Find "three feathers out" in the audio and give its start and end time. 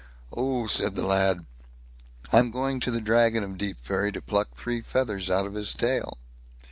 4.55-5.45